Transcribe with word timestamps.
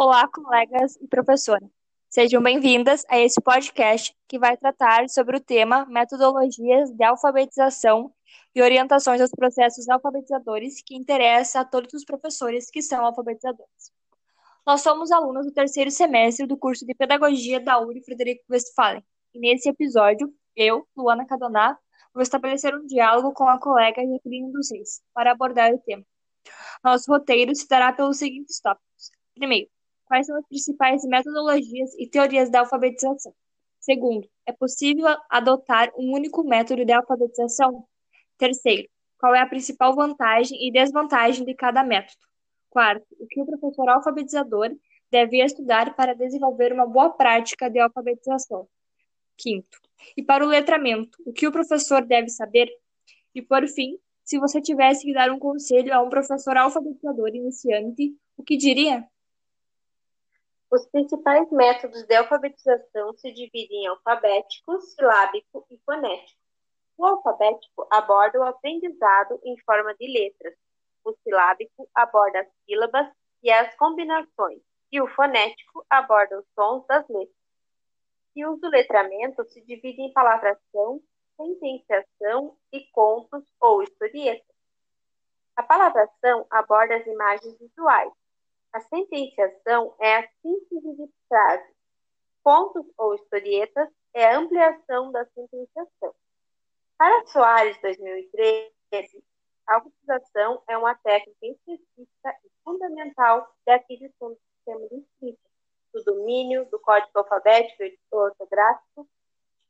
Olá, 0.00 0.28
colegas 0.28 0.94
e 1.00 1.08
professora. 1.08 1.68
Sejam 2.08 2.40
bem-vindas 2.40 3.04
a 3.08 3.18
esse 3.18 3.40
podcast 3.40 4.16
que 4.28 4.38
vai 4.38 4.56
tratar 4.56 5.08
sobre 5.08 5.38
o 5.38 5.40
tema 5.40 5.86
Metodologias 5.86 6.92
de 6.92 7.02
Alfabetização 7.02 8.14
e 8.54 8.62
Orientações 8.62 9.20
aos 9.20 9.32
Processos 9.32 9.88
Alfabetizadores, 9.88 10.80
que 10.86 10.94
interessa 10.94 11.58
a 11.58 11.64
todos 11.64 11.92
os 11.94 12.04
professores 12.04 12.70
que 12.70 12.80
são 12.80 13.04
alfabetizadores. 13.04 13.92
Nós 14.64 14.82
somos 14.82 15.10
alunos 15.10 15.46
do 15.46 15.52
terceiro 15.52 15.90
semestre 15.90 16.46
do 16.46 16.56
curso 16.56 16.86
de 16.86 16.94
Pedagogia 16.94 17.58
da 17.58 17.80
URI 17.80 18.00
Frederico 18.04 18.44
Westphalen. 18.48 19.02
E 19.34 19.40
nesse 19.40 19.68
episódio, 19.68 20.32
eu, 20.54 20.86
Luana 20.96 21.26
Cadoná, 21.26 21.76
vou 22.14 22.22
estabelecer 22.22 22.72
um 22.72 22.86
diálogo 22.86 23.32
com 23.32 23.48
a 23.48 23.58
colega 23.58 24.00
Jacqueline 24.06 24.52
dos 24.52 24.70
Reis 24.70 25.02
para 25.12 25.32
abordar 25.32 25.74
o 25.74 25.78
tema. 25.80 26.04
Nosso 26.84 27.10
roteiro 27.10 27.52
se 27.52 27.66
dará 27.66 27.92
pelos 27.92 28.18
seguintes 28.18 28.60
tópicos. 28.60 29.10
Primeiro, 29.34 29.68
Quais 30.08 30.26
são 30.26 30.36
as 30.38 30.46
principais 30.46 31.04
metodologias 31.04 31.94
e 31.98 32.08
teorias 32.08 32.50
da 32.50 32.60
alfabetização? 32.60 33.34
Segundo, 33.78 34.26
é 34.46 34.52
possível 34.52 35.06
adotar 35.28 35.92
um 35.98 36.14
único 36.14 36.42
método 36.42 36.82
de 36.82 36.92
alfabetização? 36.92 37.84
Terceiro, 38.38 38.88
qual 39.18 39.34
é 39.34 39.40
a 39.40 39.46
principal 39.46 39.94
vantagem 39.94 40.66
e 40.66 40.72
desvantagem 40.72 41.44
de 41.44 41.54
cada 41.54 41.84
método? 41.84 42.26
Quarto, 42.70 43.06
o 43.20 43.26
que 43.26 43.38
o 43.38 43.44
professor 43.44 43.86
alfabetizador 43.90 44.74
deve 45.10 45.44
estudar 45.44 45.94
para 45.94 46.14
desenvolver 46.14 46.72
uma 46.72 46.86
boa 46.86 47.10
prática 47.10 47.68
de 47.68 47.78
alfabetização? 47.78 48.66
Quinto, 49.36 49.78
e 50.16 50.22
para 50.22 50.42
o 50.42 50.48
letramento, 50.48 51.18
o 51.26 51.34
que 51.34 51.46
o 51.46 51.52
professor 51.52 52.02
deve 52.02 52.30
saber? 52.30 52.70
E 53.34 53.42
por 53.42 53.66
fim, 53.68 53.98
se 54.24 54.38
você 54.38 54.60
tivesse 54.60 55.04
que 55.04 55.12
dar 55.12 55.30
um 55.30 55.38
conselho 55.38 55.92
a 55.92 56.00
um 56.00 56.08
professor 56.08 56.56
alfabetizador 56.56 57.28
iniciante, 57.28 58.16
o 58.38 58.42
que 58.42 58.56
diria? 58.56 59.06
Os 60.70 60.86
principais 60.86 61.50
métodos 61.50 62.02
de 62.02 62.14
alfabetização 62.14 63.14
se 63.14 63.32
dividem 63.32 63.84
em 63.84 63.86
alfabético, 63.86 64.78
silábico 64.82 65.66
e 65.70 65.78
fonético. 65.78 66.38
O 66.98 67.06
alfabético 67.06 67.86
aborda 67.90 68.38
o 68.38 68.42
aprendizado 68.42 69.40
em 69.44 69.56
forma 69.60 69.94
de 69.94 70.06
letras. 70.06 70.54
O 71.02 71.14
silábico 71.22 71.88
aborda 71.94 72.40
as 72.40 72.48
sílabas 72.66 73.08
e 73.42 73.50
as 73.50 73.74
combinações. 73.76 74.60
E 74.92 75.00
o 75.00 75.08
fonético 75.08 75.86
aborda 75.88 76.38
os 76.38 76.46
sons 76.54 76.86
das 76.86 77.08
letras. 77.08 77.36
E 78.36 78.44
o 78.44 78.56
do 78.56 78.68
letramento 78.68 79.44
se 79.46 79.62
divide 79.62 80.02
em 80.02 80.12
palavração, 80.12 81.00
sentenciação 81.34 82.58
e 82.70 82.84
contos 82.92 83.42
ou 83.58 83.82
historietas. 83.82 84.54
A 85.56 85.62
palavração 85.62 86.46
aborda 86.50 86.96
as 86.96 87.06
imagens 87.06 87.58
visuais, 87.58 88.12
a 88.72 88.80
sentenciação 88.80 89.94
é 90.00 90.16
a 90.16 90.28
síntese 90.42 90.96
de 90.96 91.10
frases. 91.28 91.74
Contos 92.42 92.86
ou 92.96 93.14
historietas 93.14 93.88
é 94.14 94.26
a 94.26 94.38
ampliação 94.38 95.12
da 95.12 95.24
sentenciação. 95.26 96.14
Para 96.96 97.26
Soares 97.26 97.80
2013, 97.80 99.22
a 99.66 99.74
alfabetização 99.74 100.62
é 100.68 100.76
uma 100.76 100.94
técnica 100.94 101.46
específica 101.46 102.36
e 102.44 102.50
fundamental 102.64 103.54
da 103.66 103.76
aquisição 103.76 104.30
do 104.30 104.38
sistema 104.56 104.88
de 104.88 104.96
escrita, 104.96 105.48
do 105.92 106.04
domínio 106.04 106.64
do 106.70 106.78
código 106.80 107.18
alfabético 107.18 107.82
e 107.82 107.98
ortográfico, 108.10 109.08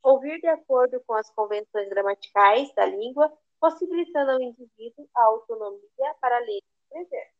ouvir 0.01 0.39
de 0.39 0.47
acordo 0.47 1.01
com 1.05 1.13
as 1.13 1.29
convenções 1.31 1.89
gramaticais 1.89 2.73
da 2.73 2.85
língua, 2.85 3.31
possibilitando 3.59 4.31
ao 4.31 4.41
indivíduo 4.41 5.07
a 5.15 5.23
autonomia 5.25 6.15
para 6.21 6.39
ler 6.39 6.59
e 6.59 6.63
escrever. 6.83 7.38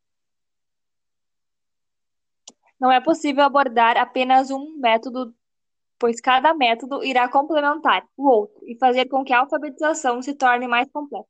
Não 2.79 2.91
é 2.91 3.01
possível 3.01 3.43
abordar 3.43 3.97
apenas 3.97 4.49
um 4.49 4.77
método, 4.77 5.35
pois 5.99 6.21
cada 6.21 6.53
método 6.53 7.03
irá 7.03 7.29
complementar 7.29 8.07
o 8.15 8.27
outro 8.29 8.61
e 8.65 8.77
fazer 8.77 9.09
com 9.09 9.23
que 9.23 9.33
a 9.33 9.39
alfabetização 9.39 10.21
se 10.21 10.33
torne 10.33 10.67
mais 10.67 10.89
completa. 10.91 11.27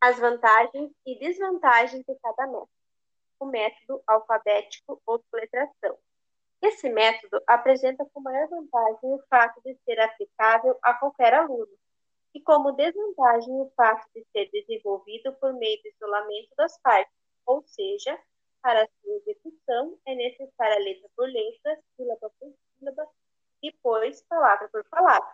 As 0.00 0.18
vantagens 0.18 0.90
e 1.06 1.18
desvantagens 1.18 2.04
de 2.04 2.14
cada 2.16 2.46
método. 2.46 2.68
O 3.40 3.46
método 3.46 4.02
alfabético 4.06 5.00
ou 5.06 5.22
soletração. 5.30 5.98
Esse 6.62 6.88
método 6.90 7.42
apresenta 7.46 8.06
com 8.12 8.20
maior 8.20 8.48
vantagem 8.48 8.98
o 9.02 9.22
fato 9.28 9.60
de 9.64 9.74
ser 9.84 9.98
aplicável 10.00 10.78
a 10.82 10.94
qualquer 10.94 11.34
aluno, 11.34 11.68
e 12.34 12.40
como 12.40 12.72
desvantagem 12.72 13.52
o 13.60 13.70
fato 13.76 14.06
de 14.14 14.24
ser 14.32 14.50
desenvolvido 14.50 15.32
por 15.34 15.52
meio 15.54 15.80
do 15.82 15.88
isolamento 15.88 16.50
das 16.56 16.78
partes, 16.80 17.12
ou 17.46 17.62
seja, 17.66 18.18
para 18.64 18.88
sua 19.02 19.16
execução, 19.16 19.98
é 20.06 20.14
necessária 20.14 20.78
letra 20.78 21.06
por 21.14 21.28
letra, 21.28 21.78
sílaba 21.94 22.30
por 22.40 22.50
sílaba, 22.78 23.06
e 23.62 23.70
depois 23.70 24.22
palavra 24.22 24.66
por 24.70 24.82
palavra. 24.84 25.30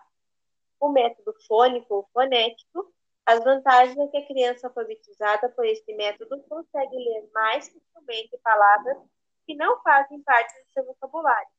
O 0.81 0.89
método 0.89 1.33
fônico 1.47 1.95
ou 1.95 2.09
fonético, 2.13 2.93
as 3.25 3.39
vantagens 3.45 3.97
é 3.97 4.09
que 4.09 4.17
a 4.17 4.27
criança 4.27 4.67
alfabetizada 4.67 5.49
por 5.51 5.65
este 5.65 5.95
método 5.95 6.43
consegue 6.49 6.97
ler 6.97 7.31
mais 7.33 7.69
facilmente 7.69 8.37
palavras 8.39 8.99
que 9.47 9.55
não 9.55 9.81
fazem 9.83 10.21
parte 10.23 10.53
do 10.65 10.73
seu 10.73 10.85
vocabulário, 10.85 11.53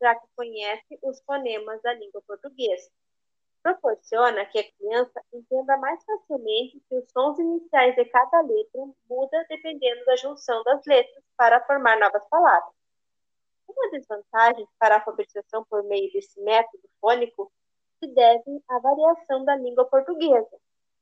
já 0.00 0.14
que 0.14 0.26
conhece 0.34 0.98
os 1.02 1.20
fonemas 1.26 1.82
da 1.82 1.92
língua 1.92 2.22
portuguesa 2.26 2.90
proporciona 3.74 4.46
que 4.46 4.58
a 4.58 4.72
criança 4.72 5.20
entenda 5.32 5.76
mais 5.76 6.02
facilmente 6.04 6.80
que 6.88 6.94
os 6.96 7.10
sons 7.10 7.38
iniciais 7.38 7.94
de 7.94 8.04
cada 8.06 8.40
letra 8.40 8.86
muda 9.08 9.46
dependendo 9.48 10.04
da 10.06 10.16
junção 10.16 10.62
das 10.64 10.84
letras 10.86 11.24
para 11.36 11.64
formar 11.66 11.98
novas 11.98 12.26
palavras. 12.28 12.72
Uma 13.68 13.90
desvantagem 13.90 14.66
para 14.78 14.94
a 14.94 14.98
alfabetização 14.98 15.64
por 15.68 15.82
meio 15.84 16.10
desse 16.12 16.40
método 16.40 16.88
fônico 17.00 17.52
se 18.00 18.06
deve 18.14 18.62
à 18.68 18.78
variação 18.78 19.44
da 19.44 19.56
língua 19.56 19.84
portuguesa. 19.84 20.56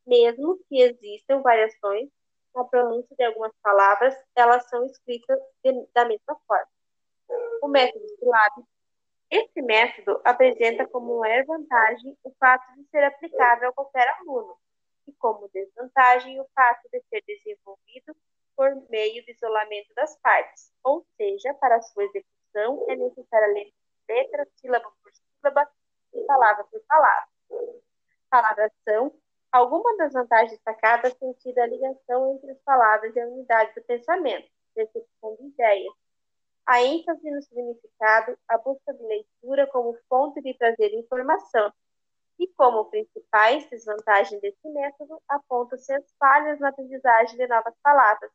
Mesmo 0.06 0.58
que 0.68 0.80
existam 0.80 1.42
variações 1.42 2.08
na 2.54 2.64
pronúncia 2.64 3.14
de 3.16 3.24
algumas 3.24 3.52
palavras, 3.62 4.16
elas 4.34 4.68
são 4.68 4.84
escritas 4.86 5.38
de, 5.62 5.86
da 5.94 6.04
mesma 6.04 6.36
forma. 6.46 6.68
O 7.62 7.68
método 7.68 8.06
silábico 8.18 8.68
esse 9.30 9.62
método 9.62 10.20
apresenta 10.24 10.86
como 10.86 11.18
maior 11.18 11.44
vantagem 11.44 12.16
o 12.22 12.30
fato 12.38 12.74
de 12.74 12.84
ser 12.90 13.04
aplicável 13.04 13.70
a 13.70 13.72
qualquer 13.72 14.08
aluno, 14.20 14.56
e 15.06 15.12
como 15.14 15.48
desvantagem 15.48 16.40
o 16.40 16.46
fato 16.54 16.88
de 16.90 17.00
ser 17.08 17.22
desenvolvido 17.26 18.16
por 18.56 18.74
meio 18.88 19.24
do 19.24 19.30
isolamento 19.30 19.92
das 19.94 20.16
partes, 20.20 20.72
ou 20.82 21.04
seja, 21.16 21.52
para 21.54 21.82
sua 21.82 22.04
execução 22.04 22.86
é 22.88 22.96
necessária 22.96 23.48
ler 23.48 23.72
letra, 24.08 24.46
sílaba 24.56 24.90
por 25.02 25.12
sílaba 25.12 25.70
e 26.14 26.20
palavra 26.24 26.64
por 26.64 26.80
palavra. 26.88 27.28
Palabração. 28.30 29.12
Algumas 29.52 29.96
das 29.96 30.12
vantagens 30.12 30.52
destacadas 30.52 31.14
têm 31.14 31.32
sido 31.34 31.58
a 31.58 31.66
ligação 31.66 32.34
entre 32.34 32.50
as 32.50 32.58
palavras 32.60 33.14
e 33.14 33.20
a 33.20 33.26
unidade 33.26 33.74
do 33.74 33.82
pensamento, 33.82 34.48
recepção 34.76 35.36
de 35.36 35.46
ideias, 35.46 35.92
a 36.66 36.82
ênfase 36.82 37.30
no 37.30 37.40
significado, 37.42 38.36
a 38.48 38.58
busca 38.58 38.92
de 38.92 39.02
leitura 39.04 39.68
como 39.68 39.96
fonte 40.08 40.42
de 40.42 40.52
trazer 40.54 40.92
informação. 40.94 41.72
E 42.38 42.48
como 42.48 42.84
principais 42.86 43.68
desvantagens 43.70 44.40
desse 44.40 44.68
método, 44.68 45.22
apontam-se 45.28 45.92
as 45.92 46.04
falhas 46.18 46.58
na 46.58 46.68
aprendizagem 46.68 47.36
de 47.36 47.46
novas 47.46 47.74
palavras. 47.82 48.30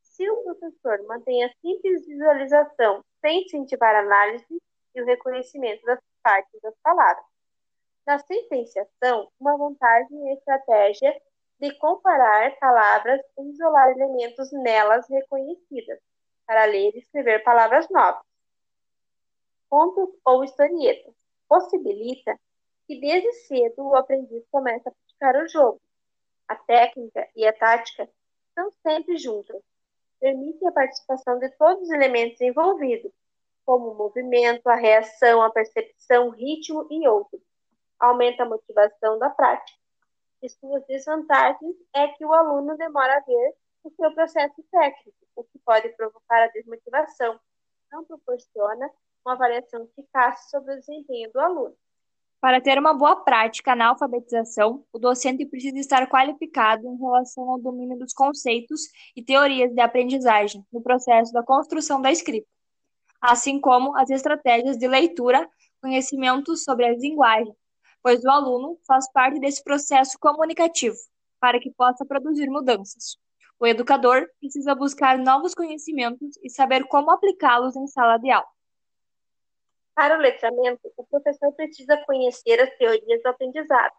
Se 0.00 0.28
o 0.28 0.42
professor 0.42 1.06
mantém 1.06 1.44
a 1.44 1.52
simples 1.60 2.06
visualização 2.06 3.04
sem 3.20 3.44
incentivar 3.44 3.94
a 3.94 4.00
análise 4.00 4.62
e 4.94 5.02
o 5.02 5.04
reconhecimento 5.04 5.84
das 5.84 6.00
partes 6.22 6.60
das 6.62 6.74
palavras. 6.82 7.24
Na 8.06 8.18
sentenciação, 8.18 9.30
uma 9.38 9.56
vantagem 9.56 10.30
é 10.30 10.34
estratégia 10.34 11.14
de 11.60 11.72
comparar 11.78 12.58
palavras 12.58 13.20
e 13.38 13.50
isolar 13.50 13.90
elementos 13.90 14.50
nelas 14.50 15.08
reconhecidas 15.08 16.00
para 16.50 16.64
ler 16.64 16.92
e 16.96 16.98
escrever 16.98 17.44
palavras 17.44 17.88
novas. 17.90 18.24
Contos 19.68 20.08
ou 20.24 20.42
historietas 20.42 21.14
possibilita 21.48 22.36
que 22.88 22.98
desde 22.98 23.32
cedo 23.46 23.86
o 23.86 23.94
aprendiz 23.94 24.44
comece 24.50 24.88
a 24.88 24.90
praticar 24.90 25.44
o 25.44 25.48
jogo. 25.48 25.80
A 26.48 26.56
técnica 26.56 27.28
e 27.36 27.46
a 27.46 27.52
tática 27.52 28.10
estão 28.48 28.68
sempre 28.82 29.16
juntas. 29.16 29.62
Permitem 30.18 30.66
a 30.66 30.72
participação 30.72 31.38
de 31.38 31.50
todos 31.50 31.84
os 31.84 31.90
elementos 31.90 32.40
envolvidos, 32.40 33.12
como 33.64 33.92
o 33.92 33.94
movimento, 33.94 34.66
a 34.66 34.74
reação, 34.74 35.42
a 35.42 35.50
percepção, 35.50 36.26
o 36.26 36.30
ritmo 36.30 36.88
e 36.90 37.06
outros. 37.06 37.40
Aumenta 37.96 38.42
a 38.42 38.48
motivação 38.48 39.20
da 39.20 39.30
prática. 39.30 39.78
E 40.42 40.48
suas 40.48 40.84
desvantagens 40.88 41.76
é 41.94 42.08
que 42.08 42.26
o 42.26 42.34
aluno 42.34 42.76
demora 42.76 43.18
a 43.18 43.20
ver 43.20 43.54
o 43.84 43.90
seu 43.90 44.12
processo 44.12 44.62
técnico, 44.70 45.18
o 45.36 45.44
que 45.44 45.58
pode 45.64 45.88
provocar 45.90 46.42
a 46.42 46.48
desmotivação. 46.48 47.38
Não 47.90 48.04
proporciona 48.04 48.90
uma 49.24 49.34
avaliação 49.34 49.84
eficaz 49.84 50.48
sobre 50.50 50.74
o 50.74 50.78
desempenho 50.78 51.30
do 51.32 51.40
aluno. 51.40 51.76
Para 52.40 52.60
ter 52.60 52.78
uma 52.78 52.94
boa 52.94 53.16
prática 53.16 53.76
na 53.76 53.88
alfabetização, 53.88 54.82
o 54.92 54.98
docente 54.98 55.44
precisa 55.44 55.78
estar 55.78 56.08
qualificado 56.08 56.86
em 56.86 56.96
relação 56.96 57.50
ao 57.50 57.60
domínio 57.60 57.98
dos 57.98 58.14
conceitos 58.14 58.80
e 59.14 59.22
teorias 59.22 59.74
de 59.74 59.80
aprendizagem 59.80 60.64
no 60.72 60.80
processo 60.82 61.32
da 61.32 61.42
construção 61.42 62.00
da 62.00 62.10
escrita. 62.10 62.48
assim 63.20 63.60
como 63.60 63.94
as 63.98 64.08
estratégias 64.08 64.78
de 64.78 64.88
leitura, 64.88 65.46
conhecimento 65.82 66.56
sobre 66.56 66.86
as 66.86 66.98
linguagens, 67.02 67.54
pois 68.02 68.24
o 68.24 68.30
aluno 68.30 68.78
faz 68.86 69.10
parte 69.12 69.38
desse 69.38 69.62
processo 69.62 70.18
comunicativo 70.18 70.96
para 71.38 71.60
que 71.60 71.70
possa 71.70 72.04
produzir 72.06 72.48
mudanças. 72.48 73.18
O 73.60 73.66
educador 73.66 74.26
precisa 74.40 74.74
buscar 74.74 75.18
novos 75.18 75.54
conhecimentos 75.54 76.38
e 76.42 76.48
saber 76.48 76.84
como 76.88 77.10
aplicá-los 77.10 77.76
em 77.76 77.86
sala 77.86 78.16
de 78.16 78.30
aula. 78.30 78.48
Para 79.94 80.16
o 80.16 80.20
letramento, 80.20 80.80
o 80.96 81.04
professor 81.04 81.52
precisa 81.52 82.02
conhecer 82.06 82.58
as 82.58 82.74
teorias 82.78 83.22
do 83.22 83.28
aprendizado 83.28 83.92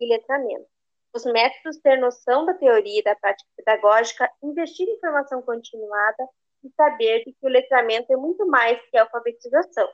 e 0.00 0.08
letramento, 0.08 0.66
os 1.14 1.24
métodos, 1.26 1.78
ter 1.78 1.96
noção 2.00 2.44
da 2.44 2.54
teoria 2.54 2.98
e 2.98 3.04
da 3.04 3.14
prática 3.14 3.48
pedagógica, 3.56 4.28
investir 4.42 4.88
em 4.88 4.98
formação 4.98 5.42
continuada 5.42 6.28
e 6.64 6.70
saber 6.70 7.22
que 7.22 7.36
o 7.40 7.48
letramento 7.48 8.12
é 8.12 8.16
muito 8.16 8.44
mais 8.48 8.80
que 8.90 8.98
alfabetização. 8.98 9.88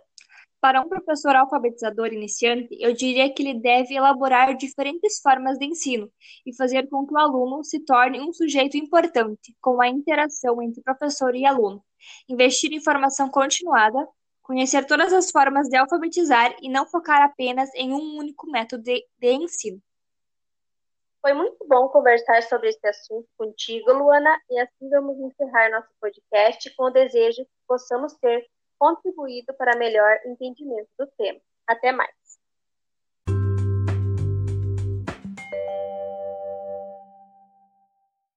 Para 0.64 0.80
um 0.80 0.88
professor 0.88 1.36
alfabetizador 1.36 2.06
iniciante, 2.06 2.74
eu 2.80 2.94
diria 2.94 3.30
que 3.30 3.42
ele 3.42 3.60
deve 3.60 3.94
elaborar 3.94 4.56
diferentes 4.56 5.20
formas 5.20 5.58
de 5.58 5.66
ensino 5.66 6.10
e 6.46 6.56
fazer 6.56 6.88
com 6.88 7.06
que 7.06 7.12
o 7.12 7.18
aluno 7.18 7.62
se 7.62 7.84
torne 7.84 8.18
um 8.18 8.32
sujeito 8.32 8.74
importante, 8.74 9.54
com 9.60 9.82
a 9.82 9.88
interação 9.88 10.62
entre 10.62 10.82
professor 10.82 11.36
e 11.36 11.44
aluno. 11.44 11.84
Investir 12.26 12.72
em 12.72 12.82
formação 12.82 13.28
continuada, 13.28 14.08
conhecer 14.40 14.86
todas 14.86 15.12
as 15.12 15.30
formas 15.30 15.68
de 15.68 15.76
alfabetizar 15.76 16.56
e 16.62 16.70
não 16.70 16.86
focar 16.86 17.20
apenas 17.20 17.68
em 17.74 17.92
um 17.92 18.16
único 18.16 18.50
método 18.50 18.84
de, 18.84 19.06
de 19.18 19.32
ensino. 19.34 19.78
Foi 21.20 21.34
muito 21.34 21.62
bom 21.68 21.90
conversar 21.90 22.42
sobre 22.42 22.70
esse 22.70 22.86
assunto 22.86 23.28
contigo, 23.36 23.92
Luana, 23.92 24.40
e 24.48 24.58
assim 24.58 24.88
vamos 24.88 25.18
encerrar 25.18 25.70
nosso 25.70 25.90
podcast 26.00 26.74
com 26.74 26.84
o 26.84 26.90
desejo 26.90 27.44
que 27.44 27.66
possamos 27.68 28.14
ter 28.14 28.46
contribuído 28.84 29.54
para 29.54 29.78
melhor 29.78 30.18
entendimento 30.26 30.90
do 30.98 31.06
tema. 31.16 31.40
Até 31.66 31.90
mais! 31.90 32.43